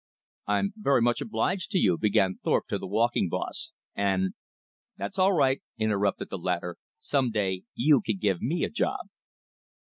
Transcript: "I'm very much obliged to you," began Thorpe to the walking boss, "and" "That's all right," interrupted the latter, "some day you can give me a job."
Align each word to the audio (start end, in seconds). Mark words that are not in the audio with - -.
"I'm 0.47 0.73
very 0.77 1.03
much 1.03 1.21
obliged 1.21 1.69
to 1.69 1.77
you," 1.77 1.95
began 1.95 2.39
Thorpe 2.43 2.67
to 2.69 2.79
the 2.79 2.87
walking 2.87 3.29
boss, 3.29 3.69
"and" 3.93 4.33
"That's 4.97 5.19
all 5.19 5.33
right," 5.33 5.61
interrupted 5.77 6.31
the 6.31 6.39
latter, 6.39 6.77
"some 6.99 7.29
day 7.29 7.65
you 7.75 8.01
can 8.03 8.17
give 8.17 8.41
me 8.41 8.63
a 8.63 8.69
job." 8.71 9.09